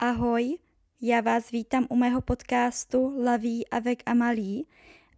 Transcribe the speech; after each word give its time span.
Ahoj, 0.00 0.58
já 1.00 1.20
vás 1.20 1.50
vítám 1.50 1.86
u 1.90 1.96
mého 1.96 2.20
podcastu 2.20 3.22
Laví 3.24 3.68
avec 3.68 3.98
Amalí 4.06 4.66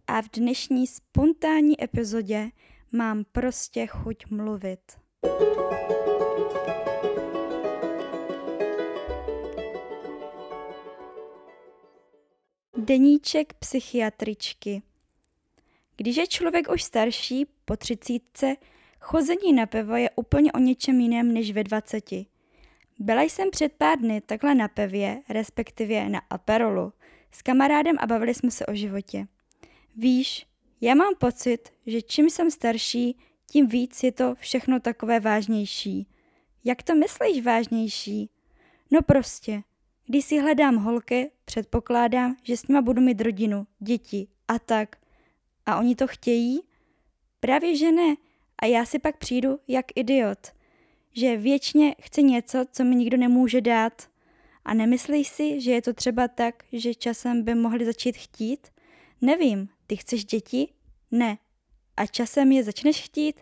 a 0.07 0.21
v 0.21 0.29
dnešní 0.29 0.87
spontánní 0.87 1.83
epizodě 1.83 2.51
mám 2.91 3.23
prostě 3.31 3.87
chuť 3.87 4.25
mluvit. 4.29 4.79
Deníček 12.77 13.53
psychiatričky 13.53 14.81
Když 15.97 16.17
je 16.17 16.27
člověk 16.27 16.71
už 16.71 16.83
starší, 16.83 17.45
po 17.65 17.77
třicítce, 17.77 18.55
chození 18.99 19.53
na 19.53 19.65
pivo 19.65 19.95
je 19.95 20.09
úplně 20.15 20.51
o 20.51 20.59
něčem 20.59 20.99
jiném 20.99 21.33
než 21.33 21.51
ve 21.51 21.63
dvaceti. 21.63 22.30
Byla 23.01 23.21
jsem 23.21 23.51
před 23.51 23.73
pár 23.73 23.99
dny 23.99 24.21
takhle 24.21 24.55
na 24.55 24.67
pevě, 24.67 25.21
respektive 25.29 26.09
na 26.09 26.21
aperolu, 26.29 26.93
s 27.31 27.41
kamarádem 27.41 27.95
a 27.99 28.07
bavili 28.07 28.33
jsme 28.33 28.51
se 28.51 28.65
o 28.65 28.73
životě. 28.73 29.27
Víš, 29.95 30.47
já 30.81 30.95
mám 30.95 31.15
pocit, 31.19 31.69
že 31.85 32.01
čím 32.01 32.29
jsem 32.29 32.51
starší, 32.51 33.17
tím 33.51 33.67
víc 33.67 34.03
je 34.03 34.11
to 34.11 34.35
všechno 34.35 34.79
takové 34.79 35.19
vážnější. 35.19 36.07
Jak 36.63 36.83
to 36.83 36.95
myslíš 36.95 37.45
vážnější? 37.45 38.29
No 38.91 39.01
prostě, 39.01 39.61
když 40.05 40.25
si 40.25 40.39
hledám 40.39 40.75
holky, 40.75 41.31
předpokládám, 41.45 42.35
že 42.43 42.57
s 42.57 42.67
nima 42.67 42.81
budu 42.81 43.01
mít 43.01 43.21
rodinu, 43.21 43.67
děti 43.79 44.27
a 44.47 44.59
tak. 44.59 44.95
A 45.65 45.79
oni 45.79 45.95
to 45.95 46.07
chtějí? 46.07 46.61
Právě 47.39 47.75
že 47.75 47.91
ne. 47.91 48.15
A 48.59 48.65
já 48.65 48.85
si 48.85 48.99
pak 48.99 49.17
přijdu 49.17 49.59
jak 49.67 49.85
idiot– 49.95 50.39
že 51.13 51.37
věčně 51.37 51.95
chci 52.01 52.23
něco, 52.23 52.65
co 52.71 52.83
mi 52.83 52.95
nikdo 52.95 53.17
nemůže 53.17 53.61
dát. 53.61 54.09
A 54.65 54.73
nemyslíš 54.73 55.27
si, 55.27 55.61
že 55.61 55.71
je 55.71 55.81
to 55.81 55.93
třeba 55.93 56.27
tak, 56.27 56.63
že 56.73 56.95
časem 56.95 57.43
by 57.43 57.55
mohli 57.55 57.85
začít 57.85 58.17
chtít? 58.17 58.67
Nevím, 59.21 59.69
ty 59.87 59.95
chceš 59.95 60.25
děti? 60.25 60.67
Ne. 61.11 61.37
A 61.97 62.05
časem 62.05 62.51
je 62.51 62.63
začneš 62.63 63.03
chtít? 63.03 63.41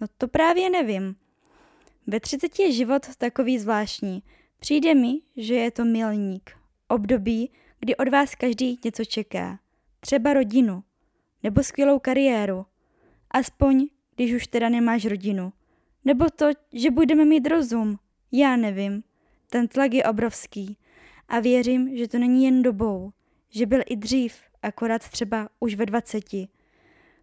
No 0.00 0.06
to 0.18 0.28
právě 0.28 0.70
nevím. 0.70 1.16
Ve 2.06 2.20
třiceti 2.20 2.62
je 2.62 2.72
život 2.72 3.16
takový 3.16 3.58
zvláštní. 3.58 4.22
Přijde 4.60 4.94
mi, 4.94 5.20
že 5.36 5.54
je 5.54 5.70
to 5.70 5.84
milník. 5.84 6.50
Období, 6.88 7.50
kdy 7.78 7.96
od 7.96 8.08
vás 8.08 8.34
každý 8.34 8.78
něco 8.84 9.04
čeká. 9.04 9.60
Třeba 10.00 10.32
rodinu. 10.32 10.84
Nebo 11.42 11.62
skvělou 11.62 11.98
kariéru. 11.98 12.66
Aspoň, 13.30 13.88
když 14.14 14.32
už 14.32 14.46
teda 14.46 14.68
nemáš 14.68 15.04
rodinu. 15.04 15.52
Nebo 16.04 16.30
to, 16.30 16.46
že 16.72 16.90
budeme 16.90 17.24
mít 17.24 17.46
rozum. 17.46 17.98
Já 18.32 18.56
nevím. 18.56 19.02
Ten 19.50 19.68
tlak 19.68 19.94
je 19.94 20.04
obrovský. 20.04 20.76
A 21.28 21.40
věřím, 21.40 21.96
že 21.96 22.08
to 22.08 22.18
není 22.18 22.44
jen 22.44 22.62
dobou. 22.62 23.12
Že 23.50 23.66
byl 23.66 23.80
i 23.86 23.96
dřív, 23.96 24.34
akorát 24.62 25.08
třeba 25.08 25.48
už 25.60 25.74
ve 25.74 25.86
dvaceti. 25.86 26.48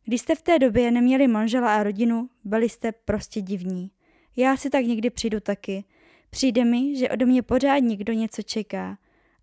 Když 0.05 0.21
jste 0.21 0.35
v 0.35 0.41
té 0.41 0.59
době 0.59 0.91
neměli 0.91 1.27
manžela 1.27 1.75
a 1.75 1.83
rodinu, 1.83 2.29
byli 2.43 2.69
jste 2.69 2.91
prostě 2.91 3.41
divní. 3.41 3.91
Já 4.35 4.57
si 4.57 4.69
tak 4.69 4.85
někdy 4.85 5.09
přijdu 5.09 5.39
taky. 5.39 5.83
Přijde 6.29 6.65
mi, 6.65 6.95
že 6.95 7.09
ode 7.09 7.25
mě 7.25 7.41
pořád 7.41 7.79
někdo 7.79 8.13
něco 8.13 8.41
čeká. 8.41 8.97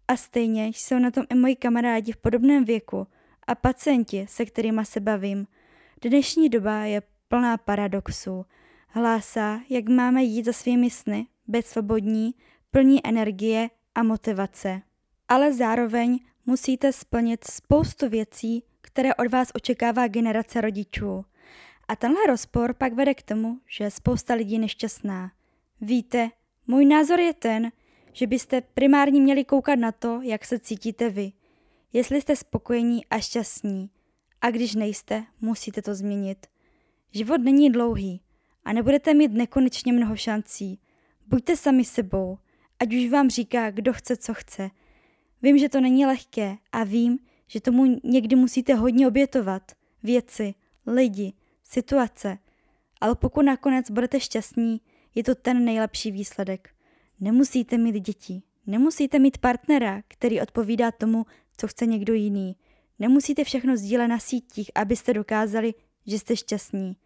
A 0.09 0.17
stejně 0.17 0.67
jsou 0.67 0.99
na 0.99 1.11
tom 1.11 1.25
i 1.31 1.35
moji 1.35 1.57
kamarádi 1.57 2.12
v 2.12 2.17
podobném 2.17 2.65
věku 2.65 3.07
a 3.47 3.55
pacienti, 3.55 4.27
se 4.29 4.45
kterými 4.45 4.85
se 4.85 5.01
bavím. 5.01 5.47
Dnešní 6.03 6.49
doba 6.49 6.85
je 6.85 7.03
plná 7.29 7.57
paradoxů 7.57 8.45
Hlásá, 8.97 9.61
jak 9.69 9.89
máme 9.89 10.23
jít 10.23 10.45
za 10.45 10.53
svými 10.53 10.91
sny, 10.91 11.27
být 11.47 11.67
svobodní, 11.67 12.34
plní 12.70 13.06
energie 13.06 13.70
a 13.95 14.03
motivace. 14.03 14.83
Ale 15.28 15.53
zároveň 15.53 16.19
musíte 16.47 16.92
splnit 16.92 17.45
spoustu 17.45 18.09
věcí, 18.09 18.62
které 18.81 19.15
od 19.15 19.33
vás 19.33 19.48
očekává 19.55 20.09
generace 20.09 20.61
rodičů. 20.61 21.25
A 21.88 21.97
tenhle 21.97 22.27
rozpor 22.27 22.75
pak 22.75 22.93
vede 22.93 23.15
k 23.15 23.22
tomu, 23.22 23.59
že 23.66 23.84
je 23.84 23.91
spousta 23.91 24.34
lidí 24.34 24.59
nešťastná. 24.59 25.32
Víte, 25.81 26.31
můj 26.66 26.84
názor 26.84 27.21
je 27.21 27.34
ten, 27.34 27.72
že 28.12 28.26
byste 28.26 28.61
primárně 28.61 29.21
měli 29.21 29.44
koukat 29.44 29.78
na 29.78 29.93
to, 29.93 30.21
jak 30.22 30.44
se 30.44 30.59
cítíte 30.59 31.11
vy. 31.11 31.32
Jestli 31.93 32.21
jste 32.21 32.37
spokojení 32.37 33.06
a 33.06 33.19
šťastní. 33.19 33.91
A 34.41 34.50
když 34.50 34.75
nejste, 34.75 35.25
musíte 35.41 35.82
to 35.82 35.94
změnit. 35.94 36.47
Život 37.12 37.38
není 37.38 37.71
dlouhý 37.71 38.24
a 38.64 38.72
nebudete 38.72 39.14
mít 39.14 39.32
nekonečně 39.32 39.92
mnoho 39.92 40.16
šancí. 40.16 40.78
Buďte 41.26 41.56
sami 41.56 41.84
sebou, 41.84 42.38
ať 42.78 42.94
už 42.94 43.10
vám 43.10 43.30
říká, 43.30 43.70
kdo 43.70 43.92
chce, 43.92 44.16
co 44.16 44.34
chce. 44.34 44.70
Vím, 45.42 45.58
že 45.58 45.69
to 45.69 45.80
není 45.80 46.06
lehké 46.06 46.56
a 46.72 46.84
vím, 46.84 47.19
že 47.47 47.60
tomu 47.60 48.00
někdy 48.04 48.36
musíte 48.36 48.75
hodně 48.75 49.08
obětovat. 49.08 49.72
Věci, 50.02 50.54
lidi, 50.86 51.32
situace. 51.62 52.38
Ale 53.00 53.14
pokud 53.14 53.42
nakonec 53.42 53.91
budete 53.91 54.20
šťastní, 54.20 54.81
je 55.14 55.25
to 55.25 55.34
ten 55.34 55.64
nejlepší 55.64 56.10
výsledek. 56.10 56.70
Nemusíte 57.20 57.78
mít 57.78 58.00
děti, 58.00 58.42
nemusíte 58.66 59.19
mít 59.19 59.38
partnera, 59.38 60.02
který 60.08 60.41
odpovídá 60.41 60.91
tomu, 60.91 61.26
co 61.56 61.69
chce 61.69 61.86
někdo 61.86 62.14
jiný. 62.14 62.56
Nemusíte 62.98 63.44
všechno 63.44 63.76
sdílet 63.76 64.08
na 64.08 64.19
sítích, 64.19 64.70
abyste 64.75 65.14
dokázali, 65.14 65.75
že 66.06 66.19
jste 66.19 66.36
šťastní. 66.36 66.96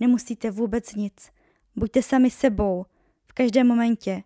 Nemusíte 0.00 0.50
vůbec 0.50 0.94
nic. 0.94 1.30
Buďte 1.76 2.02
sami 2.02 2.30
sebou, 2.30 2.84
v 3.26 3.32
každém 3.32 3.66
momentě, 3.66 4.22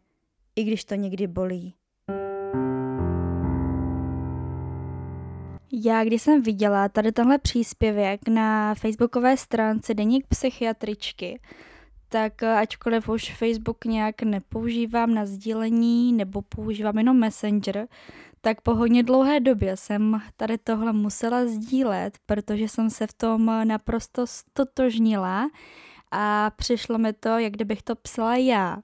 i 0.57 0.65
když 0.65 0.85
to 0.85 0.95
někdy 0.95 1.27
bolí. 1.27 1.75
Já, 5.73 6.05
když 6.05 6.23
jsem 6.23 6.43
viděla 6.43 6.89
tady 6.89 7.13
tenhle 7.13 7.39
příspěvek 7.39 8.29
na 8.29 8.75
facebookové 8.75 9.37
stránce 9.37 9.95
Deník 9.95 10.27
psychiatričky, 10.27 11.41
tak 12.09 12.43
ačkoliv 12.43 13.09
už 13.09 13.35
Facebook 13.35 13.85
nějak 13.85 14.23
nepoužívám 14.23 15.15
na 15.15 15.27
sdílení 15.27 16.13
nebo 16.13 16.43
používám 16.43 16.99
jenom 16.99 17.19
Messenger, 17.19 17.89
tak 18.41 18.61
po 18.61 18.75
hodně 18.75 19.03
dlouhé 19.03 19.41
době 19.41 19.77
jsem 19.77 20.23
tady 20.37 20.59
tohle 20.59 20.93
musela 20.93 21.47
sdílet, 21.47 22.19
protože 22.27 22.69
jsem 22.69 22.91
se 22.91 23.07
v 23.07 23.13
tom 23.13 23.47
naprosto 23.65 24.27
stotožnila 24.27 25.51
a 26.11 26.51
přišlo 26.57 26.99
mi 26.99 27.13
to, 27.13 27.29
jak 27.29 27.53
kdybych 27.53 27.83
to 27.83 27.97
psala 27.97 28.37
já. 28.37 28.79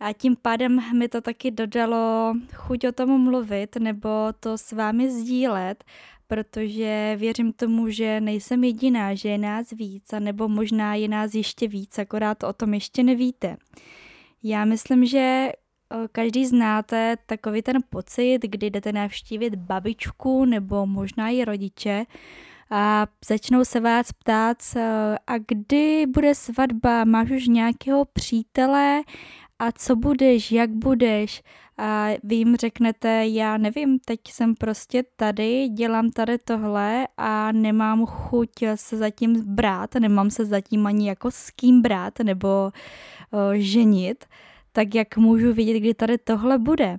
A 0.00 0.12
tím 0.12 0.36
pádem 0.42 0.98
mi 0.98 1.08
to 1.08 1.20
taky 1.20 1.50
dodalo 1.50 2.34
chuť 2.54 2.86
o 2.86 2.92
tom 2.92 3.20
mluvit 3.20 3.76
nebo 3.76 4.08
to 4.40 4.58
s 4.58 4.72
vámi 4.72 5.10
sdílet, 5.10 5.84
protože 6.26 7.16
věřím 7.18 7.52
tomu, 7.52 7.88
že 7.88 8.20
nejsem 8.20 8.64
jediná, 8.64 9.14
že 9.14 9.28
je 9.28 9.38
nás 9.38 9.70
víc, 9.70 10.12
a 10.12 10.18
nebo 10.18 10.48
možná 10.48 10.94
je 10.94 11.08
nás 11.08 11.34
ještě 11.34 11.68
víc, 11.68 11.98
akorát 11.98 12.42
o 12.42 12.52
tom 12.52 12.74
ještě 12.74 13.02
nevíte. 13.02 13.56
Já 14.42 14.64
myslím, 14.64 15.06
že 15.06 15.52
každý 16.12 16.46
znáte 16.46 17.16
takový 17.26 17.62
ten 17.62 17.76
pocit, 17.90 18.38
kdy 18.42 18.70
jdete 18.70 18.92
navštívit 18.92 19.54
babičku 19.54 20.44
nebo 20.44 20.86
možná 20.86 21.28
i 21.28 21.44
rodiče 21.44 22.04
a 22.70 23.06
začnou 23.28 23.64
se 23.64 23.80
vás 23.80 24.12
ptát, 24.12 24.56
a 25.26 25.38
kdy 25.48 26.06
bude 26.06 26.34
svatba, 26.34 27.04
máš 27.04 27.30
už 27.30 27.46
nějakého 27.46 28.04
přítele? 28.04 29.02
A 29.58 29.72
co 29.72 29.96
budeš, 29.96 30.52
jak 30.52 30.70
budeš? 30.70 31.42
A 31.78 32.08
vy 32.22 32.34
jim 32.34 32.56
řeknete, 32.56 33.26
já 33.26 33.56
nevím, 33.56 33.98
teď 33.98 34.20
jsem 34.28 34.54
prostě 34.54 35.04
tady, 35.16 35.68
dělám 35.68 36.10
tady 36.10 36.38
tohle 36.38 37.08
a 37.16 37.52
nemám 37.52 38.06
chuť 38.06 38.50
se 38.74 38.96
zatím 38.96 39.54
brát, 39.54 39.94
nemám 39.94 40.30
se 40.30 40.44
zatím 40.44 40.86
ani 40.86 41.08
jako 41.08 41.30
s 41.30 41.50
kým 41.50 41.82
brát 41.82 42.18
nebo 42.18 42.48
o, 42.48 42.70
ženit, 43.54 44.24
tak 44.74 44.94
jak 44.94 45.16
můžu 45.16 45.52
vidět, 45.52 45.80
kdy 45.80 45.94
tady 45.94 46.18
tohle 46.18 46.58
bude. 46.58 46.96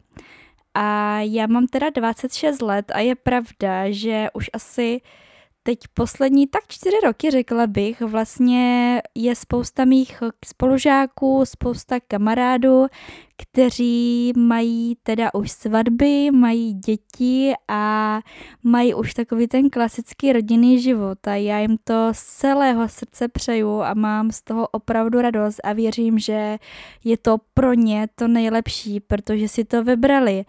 A 0.74 1.20
já 1.20 1.48
mám 1.48 1.68
teda 1.68 1.90
26 1.90 2.62
let 2.62 2.92
a 2.96 3.00
je 3.00 3.16
pravda, 3.16 3.92
že 3.92 4.28
už 4.34 4.50
asi 4.54 5.02
teď 5.68 5.80
poslední 5.94 6.48
tak 6.48 6.62
čtyři 6.68 6.96
roky, 7.04 7.32
řekla 7.32 7.68
bych, 7.68 8.02
vlastně 8.02 9.02
je 9.16 9.36
spousta 9.36 9.86
mých 9.86 10.24
spolužáků, 10.46 11.46
spousta 11.46 12.00
kamarádů, 12.08 12.88
kteří 13.38 14.34
mají 14.38 14.98
teda 15.04 15.34
už 15.34 15.52
svatby, 15.52 16.32
mají 16.32 16.74
děti 16.74 17.54
a 17.68 18.20
mají 18.64 18.94
už 18.94 19.14
takový 19.14 19.48
ten 19.48 19.70
klasický 19.70 20.34
rodinný 20.34 20.82
život 20.82 21.28
a 21.28 21.36
já 21.36 21.60
jim 21.60 21.78
to 21.84 22.10
z 22.12 22.24
celého 22.24 22.90
srdce 22.90 23.28
přeju 23.28 23.82
a 23.82 23.94
mám 23.94 24.32
z 24.32 24.42
toho 24.42 24.68
opravdu 24.68 25.22
radost 25.22 25.60
a 25.64 25.74
věřím, 25.74 26.20
že 26.20 26.58
je 27.04 27.18
to 27.18 27.38
pro 27.54 27.74
ně 27.74 28.08
to 28.16 28.28
nejlepší, 28.28 29.00
protože 29.00 29.48
si 29.48 29.66
to 29.66 29.84
vybrali. 29.84 30.46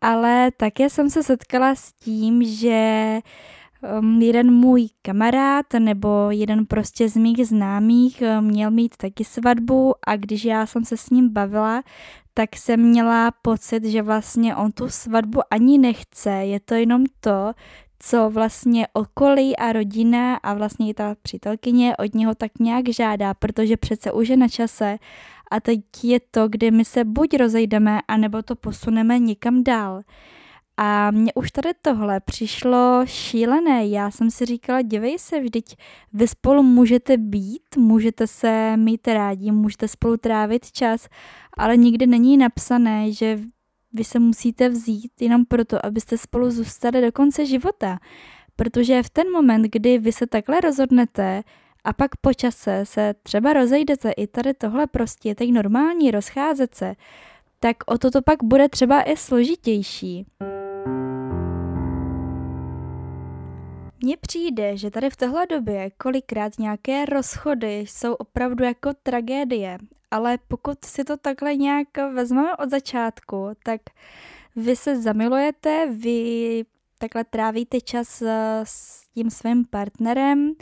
Ale 0.00 0.50
také 0.56 0.90
jsem 0.90 1.10
se 1.10 1.22
setkala 1.22 1.74
s 1.74 1.92
tím, 1.92 2.44
že 2.44 3.18
jeden 4.18 4.54
můj 4.54 4.88
kamarád 5.02 5.66
nebo 5.78 6.26
jeden 6.30 6.66
prostě 6.66 7.08
z 7.08 7.16
mých 7.16 7.46
známých 7.46 8.22
um, 8.38 8.44
měl 8.44 8.70
mít 8.70 8.96
taky 8.96 9.24
svatbu 9.24 9.94
a 10.06 10.16
když 10.16 10.44
já 10.44 10.66
jsem 10.66 10.84
se 10.84 10.96
s 10.96 11.10
ním 11.10 11.28
bavila, 11.28 11.82
tak 12.34 12.56
jsem 12.56 12.80
měla 12.80 13.30
pocit, 13.42 13.84
že 13.84 14.02
vlastně 14.02 14.56
on 14.56 14.72
tu 14.72 14.88
svatbu 14.88 15.40
ani 15.50 15.78
nechce, 15.78 16.30
je 16.30 16.60
to 16.60 16.74
jenom 16.74 17.04
to, 17.20 17.52
co 17.98 18.30
vlastně 18.30 18.86
okolí 18.92 19.56
a 19.56 19.72
rodina 19.72 20.36
a 20.36 20.54
vlastně 20.54 20.90
i 20.90 20.94
ta 20.94 21.16
přítelkyně 21.22 21.96
od 21.96 22.14
něho 22.14 22.34
tak 22.34 22.50
nějak 22.60 22.88
žádá, 22.88 23.34
protože 23.34 23.76
přece 23.76 24.12
už 24.12 24.28
je 24.28 24.36
na 24.36 24.48
čase 24.48 24.98
a 25.50 25.60
teď 25.60 25.80
je 26.02 26.20
to, 26.30 26.48
kdy 26.48 26.70
my 26.70 26.84
se 26.84 27.04
buď 27.04 27.36
rozejdeme, 27.36 28.00
anebo 28.08 28.42
to 28.42 28.56
posuneme 28.56 29.18
někam 29.18 29.64
dál. 29.64 30.02
A 30.82 31.10
mně 31.10 31.32
už 31.34 31.50
tady 31.50 31.68
tohle 31.82 32.20
přišlo 32.20 33.02
šílené. 33.04 33.86
Já 33.86 34.10
jsem 34.10 34.30
si 34.30 34.46
říkala, 34.46 34.82
dívej 34.82 35.18
se, 35.18 35.40
vždyť 35.40 35.76
vy 36.12 36.28
spolu 36.28 36.62
můžete 36.62 37.16
být, 37.16 37.76
můžete 37.76 38.26
se 38.26 38.76
mít 38.76 39.08
rádi, 39.08 39.50
můžete 39.50 39.88
spolu 39.88 40.16
trávit 40.16 40.72
čas, 40.72 41.08
ale 41.56 41.76
nikdy 41.76 42.06
není 42.06 42.36
napsané, 42.36 43.12
že 43.12 43.38
vy 43.92 44.04
se 44.04 44.18
musíte 44.18 44.68
vzít 44.68 45.12
jenom 45.20 45.44
proto, 45.44 45.86
abyste 45.86 46.18
spolu 46.18 46.50
zůstali 46.50 47.00
do 47.00 47.12
konce 47.12 47.46
života. 47.46 47.98
Protože 48.56 49.02
v 49.02 49.10
ten 49.10 49.32
moment, 49.32 49.62
kdy 49.62 49.98
vy 49.98 50.12
se 50.12 50.26
takhle 50.26 50.60
rozhodnete 50.60 51.42
a 51.84 51.92
pak 51.92 52.16
po 52.16 52.34
čase 52.34 52.80
se 52.84 53.14
třeba 53.22 53.52
rozejdete, 53.52 54.12
i 54.12 54.26
tady 54.26 54.54
tohle 54.54 54.86
prostě 54.86 55.28
je 55.28 55.34
teď 55.34 55.52
normální 55.52 56.10
rozcházet 56.10 56.74
se, 56.74 56.94
tak 57.58 57.76
o 57.86 57.98
to 57.98 58.10
to 58.10 58.22
pak 58.22 58.44
bude 58.44 58.68
třeba 58.68 59.02
i 59.02 59.16
složitější. 59.16 60.26
Mně 64.02 64.16
přijde, 64.16 64.76
že 64.76 64.90
tady 64.90 65.10
v 65.10 65.16
téhle 65.16 65.46
době 65.46 65.90
kolikrát 65.90 66.58
nějaké 66.58 67.06
rozchody 67.06 67.78
jsou 67.78 68.14
opravdu 68.14 68.64
jako 68.64 68.90
tragédie, 69.02 69.78
ale 70.10 70.38
pokud 70.48 70.84
si 70.84 71.04
to 71.04 71.16
takhle 71.16 71.56
nějak 71.56 71.88
vezmeme 72.14 72.56
od 72.56 72.70
začátku, 72.70 73.48
tak 73.64 73.80
vy 74.56 74.76
se 74.76 75.02
zamilujete, 75.02 75.88
vy 75.92 76.64
takhle 76.98 77.24
trávíte 77.24 77.80
čas 77.80 78.22
s 78.64 79.08
tím 79.14 79.30
svým 79.30 79.64
partnerem, 79.64 80.52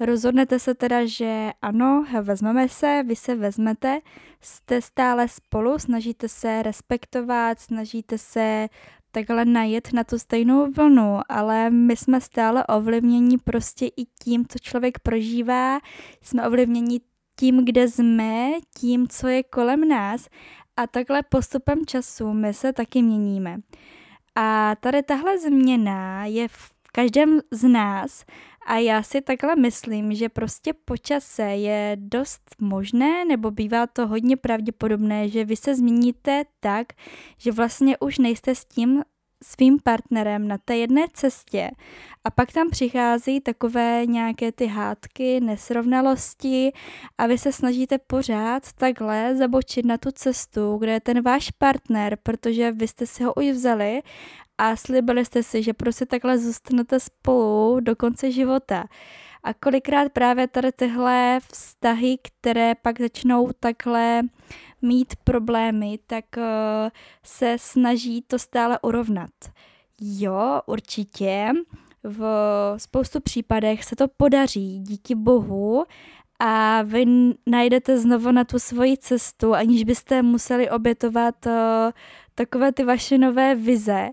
rozhodnete 0.00 0.58
se 0.58 0.74
teda, 0.74 1.06
že 1.06 1.50
ano, 1.62 2.04
vezmeme 2.22 2.68
se, 2.68 3.02
vy 3.06 3.16
se 3.16 3.34
vezmete, 3.34 4.00
jste 4.40 4.82
stále 4.82 5.28
spolu, 5.28 5.78
snažíte 5.78 6.28
se 6.28 6.62
respektovat, 6.62 7.60
snažíte 7.60 8.18
se 8.18 8.68
takhle 9.16 9.44
najet 9.44 9.92
na 9.92 10.04
tu 10.04 10.18
stejnou 10.18 10.70
vlnu, 10.70 11.20
ale 11.28 11.70
my 11.70 11.96
jsme 11.96 12.20
stále 12.20 12.66
ovlivnění 12.66 13.38
prostě 13.38 13.86
i 13.86 14.04
tím, 14.22 14.46
co 14.48 14.58
člověk 14.58 14.98
prožívá, 14.98 15.78
jsme 16.22 16.46
ovlivnění 16.46 17.00
tím, 17.40 17.64
kde 17.64 17.88
jsme, 17.88 18.50
tím, 18.78 19.08
co 19.08 19.28
je 19.28 19.42
kolem 19.42 19.88
nás 19.88 20.28
a 20.76 20.86
takhle 20.86 21.22
postupem 21.22 21.86
času 21.86 22.32
my 22.32 22.54
se 22.54 22.72
taky 22.72 23.02
měníme. 23.02 23.56
A 24.34 24.74
tady 24.80 25.02
tahle 25.02 25.38
změna 25.38 26.24
je 26.24 26.48
v 26.48 26.72
každém 26.92 27.40
z 27.50 27.68
nás 27.68 28.24
a 28.66 28.76
já 28.78 29.02
si 29.02 29.20
takhle 29.20 29.56
myslím, 29.56 30.14
že 30.14 30.28
prostě 30.28 30.72
po 30.84 30.96
čase 30.96 31.42
je 31.42 31.96
dost 32.00 32.42
možné, 32.58 33.24
nebo 33.24 33.50
bývá 33.50 33.86
to 33.86 34.06
hodně 34.06 34.36
pravděpodobné, 34.36 35.28
že 35.28 35.44
vy 35.44 35.56
se 35.56 35.74
změníte 35.74 36.44
tak, 36.60 36.86
že 37.38 37.52
vlastně 37.52 37.98
už 37.98 38.18
nejste 38.18 38.54
s 38.54 38.64
tím 38.64 39.02
svým 39.44 39.78
partnerem 39.84 40.48
na 40.48 40.58
té 40.58 40.76
jedné 40.76 41.06
cestě. 41.12 41.70
A 42.24 42.30
pak 42.30 42.52
tam 42.52 42.70
přichází 42.70 43.40
takové 43.40 44.06
nějaké 44.06 44.52
ty 44.52 44.66
hádky, 44.66 45.40
nesrovnalosti 45.40 46.72
a 47.18 47.26
vy 47.26 47.38
se 47.38 47.52
snažíte 47.52 47.98
pořád 47.98 48.72
takhle 48.72 49.36
zabočit 49.36 49.86
na 49.86 49.98
tu 49.98 50.10
cestu, 50.10 50.76
kde 50.76 50.92
je 50.92 51.00
ten 51.00 51.22
váš 51.22 51.50
partner, 51.50 52.18
protože 52.22 52.72
vy 52.72 52.88
jste 52.88 53.06
si 53.06 53.24
ho 53.24 53.34
už 53.34 53.46
vzali 53.46 54.02
a 54.58 54.76
slibili 54.76 55.24
jste 55.24 55.42
si, 55.42 55.62
že 55.62 55.72
prostě 55.72 56.06
takhle 56.06 56.38
zůstanete 56.38 57.00
spolu 57.00 57.80
do 57.80 57.96
konce 57.96 58.30
života. 58.30 58.84
A 59.42 59.54
kolikrát 59.54 60.12
právě 60.12 60.48
tady 60.48 60.72
tyhle 60.72 61.38
vztahy, 61.52 62.18
které 62.22 62.74
pak 62.74 63.00
začnou 63.00 63.50
takhle 63.60 64.22
mít 64.82 65.16
problémy, 65.24 65.98
tak 66.06 66.24
uh, 66.36 66.42
se 67.22 67.56
snaží 67.60 68.22
to 68.22 68.38
stále 68.38 68.78
urovnat. 68.82 69.30
Jo, 70.00 70.60
určitě. 70.66 71.48
V 72.04 72.24
spoustu 72.76 73.20
případech 73.20 73.84
se 73.84 73.96
to 73.96 74.08
podaří, 74.08 74.80
díky 74.80 75.14
bohu, 75.14 75.84
a 76.38 76.82
vy 76.82 77.04
najdete 77.46 77.98
znovu 77.98 78.32
na 78.32 78.44
tu 78.44 78.58
svoji 78.58 78.96
cestu, 78.96 79.54
aniž 79.54 79.84
byste 79.84 80.22
museli 80.22 80.70
obětovat 80.70 81.46
uh, 81.46 81.52
takové 82.34 82.72
ty 82.72 82.84
vaše 82.84 83.18
nové 83.18 83.54
vize. 83.54 84.08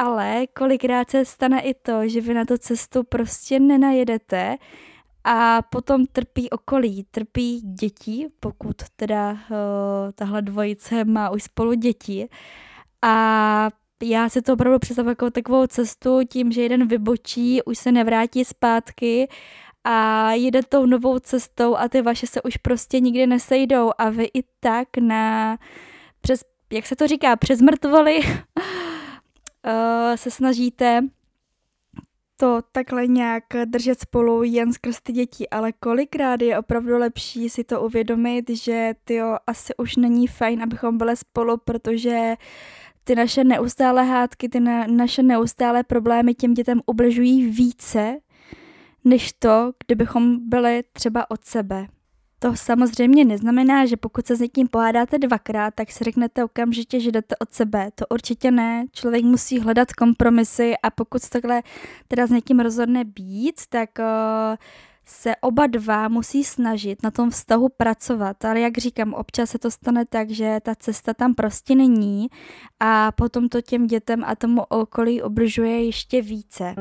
Ale 0.00 0.46
kolikrát 0.46 1.10
se 1.10 1.24
stane 1.24 1.60
i 1.60 1.74
to, 1.74 2.08
že 2.08 2.20
vy 2.20 2.34
na 2.34 2.44
tu 2.44 2.58
cestu 2.58 3.02
prostě 3.04 3.58
nenajedete 3.58 4.56
a 5.24 5.62
potom 5.62 6.06
trpí 6.06 6.50
okolí, 6.50 7.06
trpí 7.10 7.60
děti, 7.60 8.28
pokud 8.40 8.76
teda 8.96 9.30
uh, 9.30 9.38
tahle 10.14 10.42
dvojice 10.42 11.04
má 11.04 11.30
už 11.30 11.42
spolu 11.42 11.74
děti. 11.74 12.28
A 13.02 13.70
já 14.02 14.28
si 14.28 14.42
to 14.42 14.52
opravdu 14.52 14.78
představuji 14.78 15.10
jako 15.10 15.30
takovou 15.30 15.66
cestu 15.66 16.20
tím, 16.28 16.52
že 16.52 16.62
jeden 16.62 16.88
vybočí, 16.88 17.62
už 17.62 17.78
se 17.78 17.92
nevrátí 17.92 18.44
zpátky 18.44 19.28
a 19.84 20.30
jede 20.32 20.62
tou 20.62 20.86
novou 20.86 21.18
cestou 21.18 21.76
a 21.76 21.88
ty 21.88 22.02
vaše 22.02 22.26
se 22.26 22.42
už 22.42 22.56
prostě 22.56 23.00
nikdy 23.00 23.26
nesejdou 23.26 23.90
a 23.98 24.10
vy 24.10 24.24
i 24.34 24.42
tak 24.60 24.88
na 25.00 25.56
přes, 26.20 26.40
jak 26.72 26.86
se 26.86 26.96
to 26.96 27.06
říká, 27.06 27.36
přes 27.36 27.60
mrtvoly 27.60 28.20
uh, 29.66 30.16
se 30.16 30.30
snažíte 30.30 31.02
to 32.40 32.62
takhle 32.72 33.06
nějak 33.06 33.44
držet 33.64 34.00
spolu 34.00 34.42
jen 34.42 34.72
skrz 34.72 35.00
ty 35.00 35.12
děti, 35.12 35.48
ale 35.48 35.72
kolikrát 35.72 36.42
je 36.42 36.58
opravdu 36.58 36.98
lepší 36.98 37.48
si 37.48 37.64
to 37.64 37.82
uvědomit, 37.82 38.50
že 38.50 38.94
ty 39.04 39.20
asi 39.46 39.76
už 39.76 39.96
není 39.96 40.26
fajn, 40.26 40.62
abychom 40.62 40.98
byli 40.98 41.16
spolu, 41.16 41.56
protože 41.56 42.34
ty 43.04 43.14
naše 43.14 43.44
neustále 43.44 44.04
hádky, 44.04 44.48
ty 44.48 44.60
na, 44.60 44.86
naše 44.86 45.22
neustále 45.22 45.84
problémy 45.84 46.34
těm 46.34 46.54
dětem 46.54 46.80
ubližují 46.86 47.50
více, 47.50 48.16
než 49.04 49.32
to, 49.32 49.72
kdybychom 49.86 50.48
byli 50.48 50.84
třeba 50.92 51.30
od 51.30 51.44
sebe. 51.44 51.86
To 52.42 52.56
samozřejmě 52.56 53.24
neznamená, 53.24 53.86
že 53.86 53.96
pokud 53.96 54.26
se 54.26 54.36
s 54.36 54.40
někým 54.40 54.68
pohádáte 54.68 55.18
dvakrát, 55.18 55.74
tak 55.74 55.90
si 55.90 56.04
řeknete 56.04 56.44
okamžitě, 56.44 57.00
že 57.00 57.12
jdete 57.12 57.36
od 57.36 57.52
sebe. 57.52 57.90
To 57.94 58.04
určitě 58.10 58.50
ne. 58.50 58.86
Člověk 58.92 59.24
musí 59.24 59.60
hledat 59.60 59.92
kompromisy 59.92 60.74
a 60.82 60.90
pokud 60.90 61.22
se 61.22 61.30
takhle 61.30 61.62
teda 62.08 62.26
s 62.26 62.30
někým 62.30 62.60
rozhodne 62.60 63.04
být, 63.04 63.60
tak 63.68 63.90
uh, 63.98 64.04
se 65.06 65.36
oba 65.36 65.66
dva 65.66 66.08
musí 66.08 66.44
snažit 66.44 67.02
na 67.02 67.10
tom 67.10 67.30
vztahu 67.30 67.68
pracovat, 67.68 68.44
ale 68.44 68.60
jak 68.60 68.78
říkám, 68.78 69.14
občas 69.14 69.50
se 69.50 69.58
to 69.58 69.70
stane 69.70 70.04
tak, 70.04 70.30
že 70.30 70.58
ta 70.62 70.74
cesta 70.74 71.14
tam 71.14 71.34
prostě 71.34 71.74
není 71.74 72.28
a 72.80 73.12
potom 73.12 73.48
to 73.48 73.62
těm 73.62 73.86
dětem 73.86 74.24
a 74.26 74.36
tomu 74.36 74.62
okolí 74.68 75.22
obližuje 75.22 75.84
ještě 75.84 76.22
více. 76.22 76.74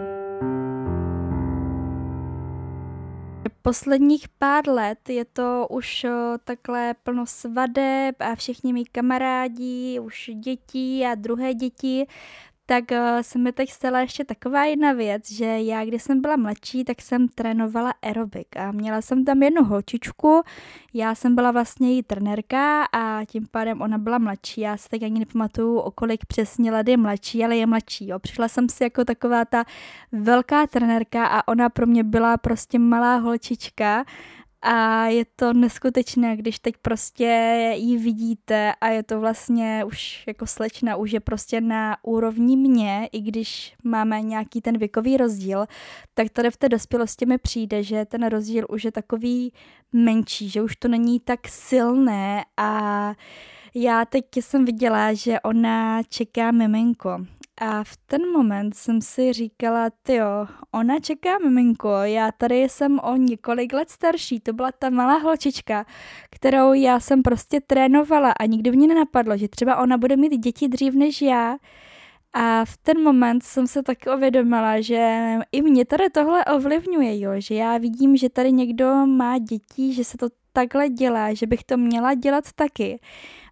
Posledních 3.69 4.29
pár 4.29 4.69
let 4.69 5.09
je 5.09 5.25
to 5.25 5.67
už 5.69 6.05
takhle 6.43 6.93
plno 7.03 7.25
svadeb 7.25 8.15
a 8.19 8.35
všichni 8.35 8.73
mý 8.73 8.85
kamarádi, 8.85 9.99
už 9.99 10.31
dětí 10.33 11.05
a 11.05 11.15
druhé 11.15 11.53
děti 11.53 12.07
tak 12.69 12.91
uh, 12.91 12.97
se 13.21 13.39
mi 13.39 13.51
teď 13.51 13.69
stala 13.71 13.99
ještě 13.99 14.25
taková 14.25 14.65
jedna 14.65 14.93
věc, 14.93 15.31
že 15.31 15.45
já, 15.45 15.85
když 15.85 16.03
jsem 16.03 16.21
byla 16.21 16.35
mladší, 16.35 16.83
tak 16.83 17.01
jsem 17.01 17.27
trénovala 17.27 17.93
aerobik 18.01 18.57
a 18.57 18.71
měla 18.71 19.01
jsem 19.01 19.25
tam 19.25 19.43
jednu 19.43 19.63
holčičku, 19.63 20.41
já 20.93 21.15
jsem 21.15 21.35
byla 21.35 21.51
vlastně 21.51 21.91
její 21.91 22.03
trenérka 22.03 22.83
a 22.83 23.25
tím 23.25 23.47
pádem 23.51 23.81
ona 23.81 23.97
byla 23.97 24.17
mladší, 24.17 24.61
já 24.61 24.77
se 24.77 24.89
teď 24.89 25.03
ani 25.03 25.19
nepamatuju, 25.19 25.77
o 25.77 25.91
kolik 25.91 26.25
přesně 26.25 26.71
let 26.71 26.87
je 26.87 26.97
mladší, 26.97 27.43
ale 27.43 27.57
je 27.57 27.65
mladší, 27.65 28.07
jo. 28.07 28.19
Přišla 28.19 28.47
jsem 28.47 28.69
si 28.69 28.83
jako 28.83 29.05
taková 29.05 29.45
ta 29.45 29.63
velká 30.11 30.67
trenérka 30.67 31.25
a 31.25 31.47
ona 31.47 31.69
pro 31.69 31.85
mě 31.85 32.03
byla 32.03 32.37
prostě 32.37 32.79
malá 32.79 33.15
holčička, 33.15 34.05
a 34.61 35.05
je 35.05 35.25
to 35.35 35.53
neskutečné, 35.53 36.37
když 36.37 36.59
teď 36.59 36.75
prostě 36.81 37.25
ji 37.77 37.97
vidíte 37.97 38.73
a 38.81 38.87
je 38.87 39.03
to 39.03 39.19
vlastně 39.19 39.83
už 39.85 40.23
jako 40.27 40.47
slečna, 40.47 40.95
už 40.95 41.11
je 41.11 41.19
prostě 41.19 41.61
na 41.61 41.97
úrovni 42.03 42.57
mě, 42.57 43.09
i 43.11 43.21
když 43.21 43.75
máme 43.83 44.21
nějaký 44.21 44.61
ten 44.61 44.77
věkový 44.77 45.17
rozdíl, 45.17 45.65
tak 46.13 46.29
tady 46.29 46.51
v 46.51 46.57
té 46.57 46.69
dospělosti 46.69 47.25
mi 47.25 47.37
přijde, 47.37 47.83
že 47.83 48.05
ten 48.05 48.25
rozdíl 48.27 48.65
už 48.69 48.83
je 48.83 48.91
takový 48.91 49.53
menší, 49.93 50.49
že 50.49 50.61
už 50.61 50.75
to 50.75 50.87
není 50.87 51.19
tak 51.19 51.47
silné. 51.47 52.45
A 52.57 53.13
já 53.75 54.05
teď 54.05 54.25
jsem 54.35 54.65
viděla, 54.65 55.13
že 55.13 55.39
ona 55.39 56.03
čeká 56.03 56.51
miminko 56.51 57.25
A 57.61 57.83
v 57.83 57.97
ten 58.05 58.21
moment 58.31 58.75
jsem 58.75 59.01
si 59.01 59.33
říkala, 59.33 59.89
jo, 60.09 60.47
ona 60.71 60.99
čeká 60.99 61.37
miminko, 61.37 61.89
já 61.89 62.31
tady 62.31 62.61
jsem 62.61 62.99
o 62.99 63.15
několik 63.15 63.73
let 63.73 63.89
starší, 63.89 64.39
to 64.39 64.53
byla 64.53 64.71
ta 64.71 64.89
malá 64.89 65.17
holčička, 65.17 65.85
kterou 66.31 66.73
já 66.73 66.99
jsem 66.99 67.21
prostě 67.21 67.61
trénovala 67.61 68.31
a 68.31 68.45
nikdy 68.45 68.71
mě 68.71 68.87
nenapadlo, 68.87 69.37
že 69.37 69.47
třeba 69.47 69.77
ona 69.77 69.97
bude 69.97 70.17
mít 70.17 70.37
děti 70.37 70.67
dřív 70.67 70.93
než 70.93 71.21
já. 71.21 71.57
A 72.33 72.65
v 72.65 72.77
ten 72.77 73.03
moment 73.03 73.43
jsem 73.43 73.67
se 73.67 73.83
taky 73.83 74.09
uvědomila, 74.09 74.81
že 74.81 75.35
i 75.51 75.61
mě 75.61 75.85
tady 75.85 76.09
tohle 76.09 76.45
ovlivňuje, 76.45 77.19
jo, 77.19 77.31
že 77.37 77.55
já 77.55 77.77
vidím, 77.77 78.17
že 78.17 78.29
tady 78.29 78.51
někdo 78.51 79.05
má 79.05 79.37
děti, 79.37 79.93
že 79.93 80.03
se 80.03 80.17
to 80.17 80.27
takhle 80.53 80.89
dělá, 80.89 81.33
že 81.33 81.47
bych 81.47 81.63
to 81.63 81.77
měla 81.77 82.13
dělat 82.13 82.43
taky. 82.55 82.99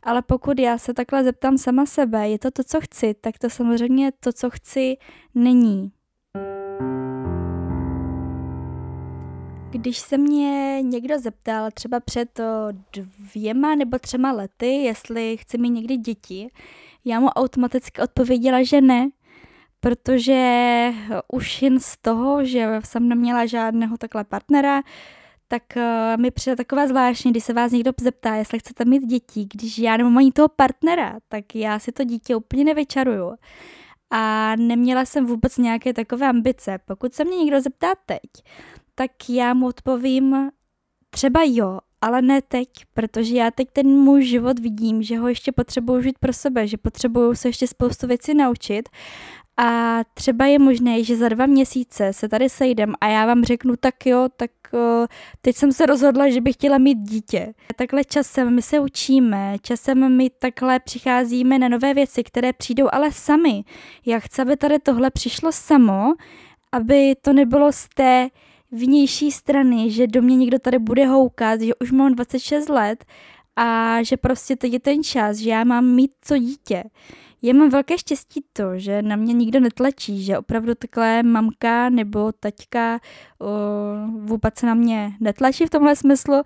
Ale 0.07 0.21
pokud 0.21 0.59
já 0.59 0.77
se 0.77 0.93
takhle 0.93 1.23
zeptám 1.23 1.57
sama 1.57 1.85
sebe, 1.85 2.29
je 2.29 2.39
to 2.39 2.51
to, 2.51 2.63
co 2.63 2.81
chci, 2.81 3.13
tak 3.21 3.37
to 3.37 3.49
samozřejmě 3.49 4.11
to, 4.19 4.33
co 4.33 4.49
chci, 4.49 4.97
není. 5.35 5.91
Když 9.69 9.97
se 9.97 10.17
mě 10.17 10.81
někdo 10.81 11.19
zeptal 11.19 11.71
třeba 11.71 11.99
před 11.99 12.39
dvěma 12.93 13.75
nebo 13.75 13.99
třema 13.99 14.31
lety, 14.31 14.67
jestli 14.67 15.37
chci 15.37 15.57
mít 15.57 15.69
někdy 15.69 15.97
děti, 15.97 16.49
já 17.05 17.19
mu 17.19 17.27
automaticky 17.27 18.01
odpověděla, 18.01 18.63
že 18.63 18.81
ne, 18.81 19.09
protože 19.79 20.91
už 21.27 21.61
jen 21.61 21.79
z 21.79 21.97
toho, 21.97 22.45
že 22.45 22.79
jsem 22.83 23.09
neměla 23.09 23.45
žádného 23.45 23.97
takhle 23.97 24.23
partnera, 24.23 24.81
tak 25.47 25.63
uh, 25.75 26.21
mi 26.21 26.31
přijde 26.31 26.55
taková 26.55 26.87
zvláštní, 26.87 27.31
když 27.31 27.43
se 27.43 27.53
vás 27.53 27.71
někdo 27.71 27.91
zeptá, 28.01 28.35
jestli 28.35 28.59
chcete 28.59 28.85
mít 28.85 29.05
děti, 29.05 29.47
když 29.53 29.79
já 29.79 29.97
nemám 29.97 30.17
ani 30.17 30.31
toho 30.31 30.47
partnera, 30.47 31.17
tak 31.27 31.55
já 31.55 31.79
si 31.79 31.91
to 31.91 32.03
dítě 32.03 32.35
úplně 32.35 32.63
nevyčaruju. 32.63 33.35
A 34.11 34.55
neměla 34.55 35.05
jsem 35.05 35.25
vůbec 35.25 35.57
nějaké 35.57 35.93
takové 35.93 36.27
ambice. 36.27 36.79
Pokud 36.85 37.13
se 37.13 37.25
mě 37.25 37.37
někdo 37.37 37.61
zeptá 37.61 37.87
teď, 38.05 38.19
tak 38.95 39.11
já 39.29 39.53
mu 39.53 39.67
odpovím 39.67 40.49
třeba 41.09 41.39
jo, 41.45 41.79
ale 42.01 42.21
ne 42.21 42.41
teď, 42.41 42.69
protože 42.93 43.35
já 43.35 43.51
teď 43.51 43.67
ten 43.73 43.87
můj 43.87 44.23
život 44.23 44.59
vidím, 44.59 45.03
že 45.03 45.17
ho 45.17 45.27
ještě 45.27 45.51
potřebuju 45.51 46.01
žít 46.01 46.19
pro 46.19 46.33
sebe, 46.33 46.67
že 46.67 46.77
potřebuju 46.77 47.35
se 47.35 47.49
ještě 47.49 47.67
spoustu 47.67 48.07
věcí 48.07 48.33
naučit 48.33 48.89
a 49.57 49.99
třeba 50.13 50.45
je 50.45 50.59
možné, 50.59 51.03
že 51.03 51.17
za 51.17 51.29
dva 51.29 51.45
měsíce 51.45 52.13
se 52.13 52.29
tady 52.29 52.49
sejdem 52.49 52.93
a 53.01 53.07
já 53.07 53.25
vám 53.25 53.43
řeknu, 53.43 53.75
tak 53.79 54.05
jo, 54.05 54.27
tak 54.37 54.51
teď 55.41 55.55
jsem 55.55 55.71
se 55.71 55.85
rozhodla, 55.85 56.29
že 56.29 56.41
bych 56.41 56.55
chtěla 56.55 56.77
mít 56.77 56.97
dítě. 56.97 57.53
Takhle 57.75 58.03
časem 58.03 58.55
my 58.55 58.61
se 58.61 58.79
učíme, 58.79 59.55
časem 59.61 60.17
my 60.17 60.29
takhle 60.29 60.79
přicházíme 60.79 61.59
na 61.59 61.69
nové 61.69 61.93
věci, 61.93 62.23
které 62.23 62.53
přijdou 62.53 62.87
ale 62.91 63.11
sami. 63.11 63.63
Já 64.05 64.19
chci, 64.19 64.41
aby 64.41 64.57
tady 64.57 64.79
tohle 64.79 65.11
přišlo 65.11 65.51
samo, 65.51 66.13
aby 66.71 67.15
to 67.21 67.33
nebylo 67.33 67.71
z 67.71 67.87
té 67.95 68.29
vnější 68.71 69.31
strany, 69.31 69.91
že 69.91 70.07
do 70.07 70.21
mě 70.21 70.35
někdo 70.35 70.59
tady 70.59 70.79
bude 70.79 71.05
houkat, 71.05 71.61
že 71.61 71.75
už 71.75 71.91
mám 71.91 72.15
26 72.15 72.69
let 72.69 73.05
a 73.55 73.97
že 74.03 74.17
prostě 74.17 74.55
teď 74.55 74.73
je 74.73 74.79
ten 74.79 75.03
čas, 75.03 75.37
že 75.37 75.49
já 75.49 75.63
mám 75.63 75.85
mít 75.85 76.11
to 76.27 76.37
dítě. 76.37 76.83
Já 77.41 77.53
mám 77.53 77.69
velké 77.69 77.97
štěstí 77.97 78.45
to, 78.53 78.79
že 78.79 79.01
na 79.01 79.15
mě 79.15 79.33
nikdo 79.33 79.59
netlačí, 79.59 80.23
že 80.23 80.37
opravdu 80.37 80.75
takhle 80.75 81.23
mamka 81.23 81.89
nebo 81.89 82.31
taťka 82.31 82.99
o, 83.41 83.47
vůbec 84.19 84.57
se 84.57 84.65
na 84.65 84.73
mě 84.73 85.11
netlačí 85.19 85.65
v 85.65 85.69
tomhle 85.69 85.95
smyslu 85.95 86.41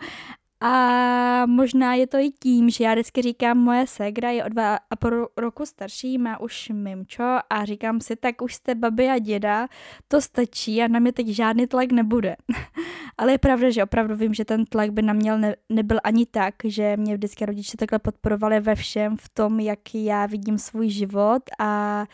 a 0.62 1.46
možná 1.46 1.94
je 1.94 2.08
to 2.08 2.18
i 2.18 2.32
tím, 2.32 2.70
že 2.70 2.84
já 2.84 2.94
vždycky 2.94 3.22
říkám, 3.22 3.58
moje 3.58 3.88
ségra 3.88 4.30
je 4.30 4.46
o 4.46 4.50
dva 4.50 4.76
a 4.90 4.96
půl 4.96 5.30
roku 5.38 5.66
starší, 5.66 6.18
má 6.18 6.40
už 6.40 6.70
mimčo 6.74 7.38
a 7.50 7.66
říkám 7.66 8.02
si, 8.02 8.16
tak 8.16 8.42
už 8.42 8.56
jste 8.56 8.76
babi 8.76 9.10
a 9.10 9.18
děda, 9.18 9.68
to 10.08 10.22
stačí 10.22 10.82
a 10.84 10.88
na 10.88 11.00
mě 11.00 11.12
teď 11.12 11.28
žádný 11.28 11.68
tlak 11.68 11.92
nebude. 11.92 12.36
Ale 13.18 13.32
je 13.32 13.38
pravda, 13.38 13.70
že 13.70 13.84
opravdu 13.84 14.16
vím, 14.16 14.34
že 14.34 14.46
ten 14.46 14.66
tlak 14.66 14.90
by 14.90 15.02
na 15.02 15.14
mě 15.14 15.38
ne, 15.38 15.56
nebyl 15.70 15.98
ani 16.04 16.26
tak, 16.26 16.56
že 16.64 16.98
mě 16.98 17.14
vždycky 17.14 17.46
rodiče 17.46 17.78
takhle 17.78 18.00
podporovali 18.00 18.60
ve 18.60 18.76
všem, 18.76 19.18
v 19.18 19.30
tom, 19.30 19.60
jak 19.60 19.80
já 19.94 20.26
vidím 20.26 20.58
svůj 20.58 20.90
život 20.90 21.44
a 21.60 22.06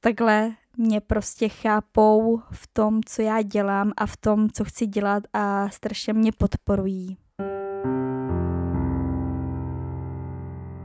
takhle 0.00 0.52
mě 0.76 1.00
prostě 1.00 1.48
chápou 1.48 2.40
v 2.50 2.66
tom, 2.72 3.00
co 3.06 3.22
já 3.22 3.42
dělám 3.42 3.92
a 3.96 4.06
v 4.06 4.16
tom, 4.16 4.50
co 4.50 4.64
chci 4.64 4.86
dělat 4.86 5.22
a 5.32 5.68
strašně 5.68 6.12
mě 6.12 6.32
podporují. 6.32 7.16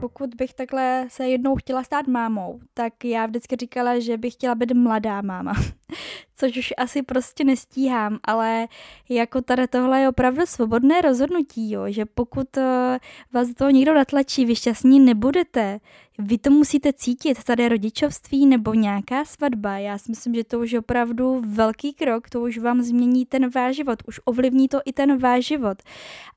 Pokud 0.02 0.34
bych 0.34 0.54
takhle 0.54 1.06
se 1.08 1.28
jednou 1.28 1.56
chtěla 1.56 1.84
stát 1.84 2.06
mámou, 2.06 2.60
tak 2.74 3.04
já 3.04 3.26
vždycky 3.26 3.56
říkala, 3.56 3.98
že 3.98 4.16
bych 4.16 4.32
chtěla 4.32 4.54
být 4.54 4.74
mladá 4.74 5.22
máma. 5.22 5.52
Což 6.36 6.56
už 6.56 6.72
asi 6.78 7.02
prostě 7.02 7.44
nestíhám, 7.44 8.18
ale 8.24 8.68
jako 9.08 9.40
tady 9.40 9.68
tohle 9.68 10.00
je 10.00 10.08
opravdu 10.08 10.46
svobodné 10.46 11.00
rozhodnutí, 11.00 11.72
jo, 11.72 11.84
že 11.88 12.04
pokud 12.04 12.56
eh, 12.56 12.98
vás 13.32 13.48
toho 13.54 13.70
někdo 13.70 13.94
natlačí, 13.94 14.44
vy 14.44 14.56
šťastní 14.56 15.00
nebudete, 15.00 15.80
vy 16.18 16.38
to 16.38 16.50
musíte 16.50 16.92
cítit, 16.92 17.44
tady 17.44 17.68
rodičovství 17.68 18.46
nebo 18.46 18.74
nějaká 18.74 19.24
svatba. 19.24 19.78
Já 19.78 19.98
si 19.98 20.10
myslím, 20.10 20.34
že 20.34 20.44
to 20.44 20.60
už 20.60 20.70
je 20.70 20.78
opravdu 20.78 21.42
velký 21.46 21.92
krok, 21.92 22.30
to 22.30 22.40
už 22.40 22.58
vám 22.58 22.82
změní 22.82 23.26
ten 23.26 23.50
váš 23.50 23.76
život, 23.76 24.02
už 24.06 24.20
ovlivní 24.24 24.68
to 24.68 24.80
i 24.84 24.92
ten 24.92 25.18
váš 25.18 25.46
život. 25.46 25.82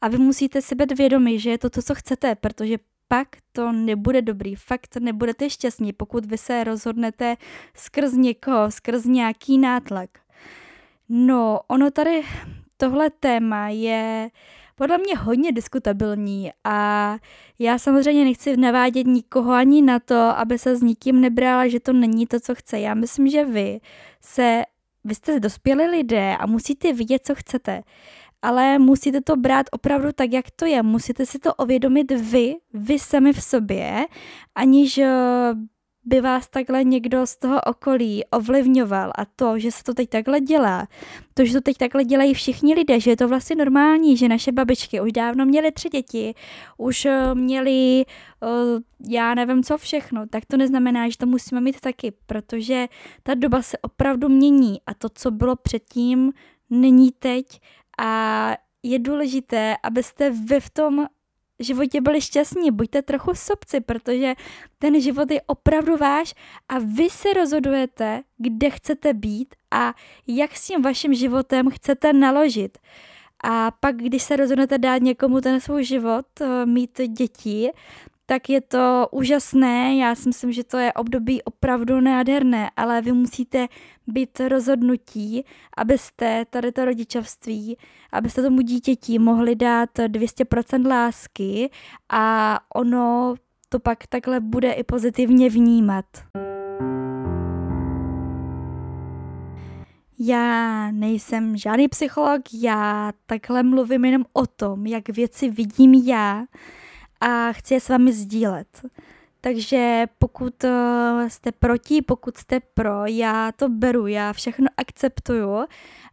A 0.02 0.08
vy 0.08 0.18
musíte 0.18 0.62
si 0.62 0.76
být 0.76 0.98
vědomi, 0.98 1.40
že 1.40 1.50
je 1.50 1.58
to 1.58 1.70
to, 1.70 1.82
co 1.82 1.96
chcete, 1.96 2.36
protože 2.36 2.78
pak 3.08 3.28
to 3.52 3.72
nebude 3.72 4.22
dobrý, 4.22 4.56
fakt 4.56 4.96
nebudete 5.00 5.50
šťastní, 5.50 5.94
pokud 5.94 6.26
vy 6.26 6.38
se 6.38 6.64
rozhodnete 6.64 7.38
skrz 7.74 8.14
někoho, 8.14 8.72
skrz 8.72 9.06
nějaký 9.06 9.58
nátlak. 9.58 10.10
No, 11.10 11.60
ono 11.68 11.92
tady, 11.92 12.24
tohle 12.78 13.10
téma 13.10 13.70
je 13.70 14.30
podle 14.76 14.98
mě 14.98 15.18
hodně 15.18 15.52
diskutabilní 15.52 16.52
a 16.64 17.18
já 17.60 17.78
samozřejmě 17.78 18.24
nechci 18.24 18.58
navádět 18.58 19.08
nikoho 19.08 19.54
ani 19.54 19.82
na 19.82 20.00
to, 20.00 20.16
aby 20.16 20.60
se 20.60 20.76
s 20.76 20.82
nikým 20.82 21.22
nebrala, 21.22 21.68
že 21.68 21.80
to 21.80 21.94
není 21.94 22.28
to, 22.28 22.40
co 22.40 22.56
chce. 22.56 22.80
Já 22.80 22.94
myslím, 22.94 23.28
že 23.28 23.46
vy 23.46 23.80
se, 24.22 24.64
vy 25.04 25.16
jste 25.16 25.40
dospělí 25.40 25.86
lidé 25.86 26.38
a 26.38 26.46
musíte 26.46 26.94
vidět, 26.94 27.22
co 27.26 27.36
chcete 27.36 27.84
ale 28.46 28.80
musíte 28.80 29.22
to 29.22 29.36
brát 29.36 29.66
opravdu 29.72 30.12
tak, 30.12 30.34
jak 30.34 30.46
to 30.56 30.66
je. 30.66 30.84
Musíte 30.84 31.26
si 31.26 31.40
to 31.40 31.54
ovědomit 31.54 32.12
vy, 32.12 32.56
vy 32.74 33.00
sami 33.00 33.34
v 33.34 33.44
sobě, 33.44 34.06
aniž 34.56 34.98
eh, 34.98 35.10
by 36.04 36.22
vás 36.22 36.50
takhle 36.50 36.84
někdo 36.84 37.28
z 37.28 37.38
toho 37.38 37.62
okolí 37.62 38.24
ovlivňoval. 38.26 39.12
A 39.18 39.26
to, 39.26 39.60
že 39.60 39.72
se 39.72 39.84
to 39.84 39.94
teď 39.94 40.10
takhle 40.10 40.40
dělá, 40.40 40.88
to, 41.34 41.46
že 41.46 41.54
to 41.54 41.62
teď 41.62 41.78
takhle 41.78 42.04
dělají 42.04 42.34
všichni 42.34 42.76
lidé, 42.76 43.00
že 43.00 43.12
je 43.12 43.18
to 43.18 43.28
vlastně 43.28 43.56
normální, 43.56 44.18
že 44.18 44.30
naše 44.30 44.52
babičky 44.52 45.02
už 45.02 45.12
dávno 45.12 45.46
měly 45.46 45.72
tři 45.72 45.90
děti, 45.90 46.34
už 46.78 47.06
eh, 47.06 47.36
měli 47.36 48.06
eh, 48.44 48.48
já 49.10 49.36
nevím 49.36 49.64
co 49.64 49.78
všechno, 49.78 50.28
tak 50.28 50.46
to 50.46 50.58
neznamená, 50.58 51.10
že 51.10 51.18
to 51.18 51.26
musíme 51.26 51.62
mít 51.62 51.80
taky, 51.80 52.14
protože 52.26 52.88
ta 53.24 53.34
doba 53.34 53.62
se 53.62 53.78
opravdu 53.78 54.30
mění. 54.30 54.78
A 54.88 54.94
to, 54.94 55.10
co 55.10 55.32
bylo 55.32 55.56
předtím, 55.56 56.34
není 56.70 57.12
teď 57.12 57.46
a 58.00 58.52
je 58.84 59.00
důležité, 59.00 59.76
abyste 59.84 60.30
vy 60.30 60.60
v 60.60 60.70
tom 60.70 61.06
životě 61.60 62.02
byli 62.02 62.22
šťastní, 62.22 62.72
buďte 62.72 63.02
trochu 63.02 63.34
sobci, 63.36 63.82
protože 63.82 64.34
ten 64.80 65.02
život 65.02 65.32
je 65.32 65.42
opravdu 65.42 65.98
váš 65.98 66.34
a 66.70 66.80
vy 66.80 67.10
se 67.10 67.34
rozhodujete, 67.34 68.22
kde 68.38 68.70
chcete 68.70 69.14
být 69.14 69.56
a 69.72 69.94
jak 70.28 70.56
s 70.56 70.68
tím 70.68 70.82
vaším 70.82 71.14
životem 71.14 71.70
chcete 71.70 72.14
naložit. 72.14 72.78
A 73.44 73.72
pak, 73.72 73.96
když 73.96 74.24
se 74.24 74.36
rozhodnete 74.36 74.78
dát 74.78 75.02
někomu 75.02 75.42
ten 75.42 75.60
svůj 75.60 75.84
život, 75.84 76.26
eh, 76.42 76.66
mít 76.66 77.02
děti, 77.08 77.72
tak 78.26 78.50
je 78.50 78.62
to 78.62 79.08
úžasné. 79.12 79.96
Já 79.96 80.16
si 80.16 80.30
myslím, 80.30 80.52
že 80.52 80.64
to 80.64 80.78
je 80.78 80.94
období 80.94 81.44
opravdu 81.44 82.02
nádherné, 82.02 82.70
ale 82.78 83.02
vy 83.02 83.12
musíte 83.12 83.68
být 84.08 84.40
rozhodnutí, 84.40 85.46
abyste 85.78 86.46
tady 86.50 86.72
to 86.72 86.86
rodičovství, 86.86 87.78
abyste 88.12 88.42
tomu 88.42 88.62
dítěti 88.62 89.20
mohli 89.20 89.56
dát 89.56 89.90
200% 89.96 90.88
lásky 90.88 91.70
a 92.10 92.60
ono 92.76 93.36
to 93.70 93.80
pak 93.80 94.08
takhle 94.08 94.40
bude 94.40 94.72
i 94.72 94.84
pozitivně 94.84 95.50
vnímat. 95.50 96.06
Já 100.20 100.92
nejsem 100.92 101.58
žádný 101.58 101.88
psycholog, 101.88 102.42
já 102.54 103.12
takhle 103.26 103.64
mluvím 103.64 104.06
jenom 104.06 104.26
o 104.34 104.48
tom, 104.48 104.86
jak 104.86 105.10
věci 105.10 105.50
vidím 105.50 105.94
já 105.94 106.46
a 107.22 107.52
chci 107.52 107.74
je 107.74 107.80
s 107.80 107.90
vámi 107.90 108.14
sdílet. 108.14 108.82
Takže 109.42 110.06
pokud 110.20 110.64
eh, 110.64 111.30
jste 111.30 111.52
proti, 111.52 112.02
pokud 112.02 112.38
jste 112.38 112.60
pro, 112.60 113.06
já 113.06 113.52
to 113.52 113.70
beru, 113.70 114.08
já 114.08 114.34
všechno 114.34 114.68
akceptuju, 114.78 115.66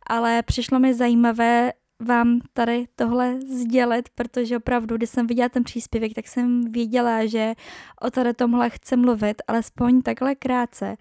ale 0.06 0.42
přišlo 0.42 0.78
mi 0.78 0.94
zajímavé 0.94 1.72
vám 2.00 2.40
tady 2.52 2.84
tohle 2.96 3.40
sdělit, 3.40 4.08
protože 4.14 4.56
opravdu, 4.56 4.96
když 4.96 5.10
jsem 5.10 5.26
viděla 5.26 5.48
ten 5.48 5.64
příspěvek, 5.64 6.14
tak 6.14 6.28
jsem 6.28 6.72
věděla, 6.72 7.26
že 7.26 7.54
o 8.00 8.10
tady 8.10 8.34
tomhle 8.34 8.70
chci 8.70 8.96
mluvit, 8.96 9.42
alespoň 9.48 10.02
takhle 10.02 10.34
krátce, 10.34 10.96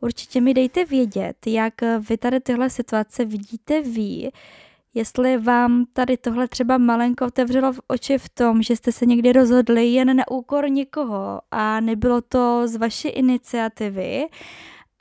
Určitě 0.00 0.40
mi 0.40 0.54
dejte 0.54 0.84
vědět, 0.84 1.46
jak 1.46 1.74
vy 2.08 2.16
tady 2.16 2.40
tyhle 2.40 2.70
situace 2.70 3.24
vidíte 3.24 3.80
vy, 3.80 4.30
jestli 4.96 5.38
vám 5.38 5.84
tady 5.92 6.16
tohle 6.16 6.48
třeba 6.48 6.78
malenko 6.78 7.26
otevřelo 7.26 7.72
v 7.72 7.80
oči 7.88 8.18
v 8.18 8.28
tom, 8.28 8.62
že 8.62 8.76
jste 8.76 8.92
se 8.92 9.06
někdy 9.06 9.32
rozhodli 9.32 9.86
jen 9.86 10.16
na 10.16 10.30
úkor 10.30 10.70
někoho 10.70 11.40
a 11.50 11.80
nebylo 11.80 12.20
to 12.20 12.62
z 12.68 12.76
vaší 12.76 13.08
iniciativy. 13.08 14.26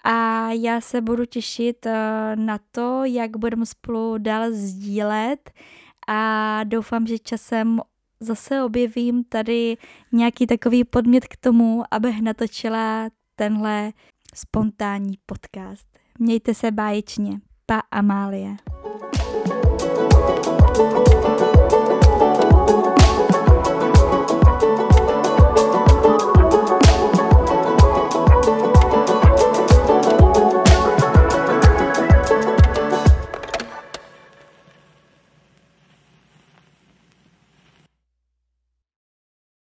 A 0.04 0.50
já 0.52 0.82
se 0.82 1.02
budu 1.02 1.26
těšit 1.26 1.86
eh, 1.86 2.36
na 2.36 2.60
to, 2.72 3.02
jak 3.04 3.38
budeme 3.38 3.66
spolu 3.66 4.18
dál 4.18 4.52
sdílet 4.52 5.52
a 6.08 6.64
doufám, 6.64 7.08
že 7.08 7.20
časem 7.20 7.80
zase 8.20 8.64
objevím 8.64 9.24
tady 9.24 9.78
nějaký 10.12 10.48
takový 10.48 10.84
podmět 10.84 11.28
k 11.28 11.38
tomu, 11.38 11.84
abych 11.92 12.22
natočila 12.22 13.10
tenhle 13.36 13.92
spontánní 14.36 15.18
podcast. 15.26 15.88
Mějte 16.20 16.54
se 16.54 16.72
báječně. 16.72 17.40
Pa 17.66 17.82
Amálie. 17.92 18.75
Thank 20.76 21.08
you. 21.08 21.15